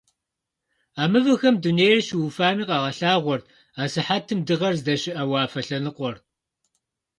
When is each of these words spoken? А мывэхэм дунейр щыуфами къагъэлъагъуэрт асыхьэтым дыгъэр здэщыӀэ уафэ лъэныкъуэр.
А 1.01 1.03
мывэхэм 1.11 1.55
дунейр 1.63 1.99
щыуфами 2.07 2.63
къагъэлъагъуэрт 2.69 3.45
асыхьэтым 3.83 4.39
дыгъэр 4.47 4.75
здэщыӀэ 4.79 5.23
уафэ 5.31 5.61
лъэныкъуэр. 5.67 6.15